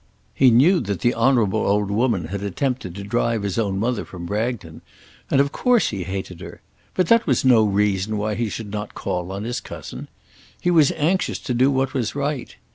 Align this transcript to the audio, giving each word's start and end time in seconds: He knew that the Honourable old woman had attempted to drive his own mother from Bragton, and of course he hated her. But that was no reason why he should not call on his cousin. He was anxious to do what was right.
He 0.33 0.49
knew 0.49 0.79
that 0.79 1.01
the 1.01 1.13
Honourable 1.13 1.59
old 1.59 1.91
woman 1.91 2.29
had 2.29 2.41
attempted 2.41 2.95
to 2.95 3.03
drive 3.03 3.43
his 3.43 3.59
own 3.59 3.77
mother 3.77 4.03
from 4.03 4.25
Bragton, 4.25 4.81
and 5.29 5.39
of 5.39 5.51
course 5.51 5.89
he 5.89 6.05
hated 6.05 6.39
her. 6.41 6.59
But 6.95 7.05
that 7.09 7.27
was 7.27 7.45
no 7.45 7.63
reason 7.63 8.17
why 8.17 8.33
he 8.33 8.49
should 8.49 8.71
not 8.71 8.95
call 8.95 9.31
on 9.31 9.43
his 9.43 9.59
cousin. 9.61 10.07
He 10.59 10.71
was 10.71 10.91
anxious 10.93 11.37
to 11.41 11.53
do 11.53 11.69
what 11.69 11.93
was 11.93 12.15
right. 12.15 12.55